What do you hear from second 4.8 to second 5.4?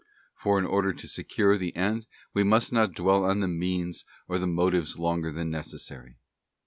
longer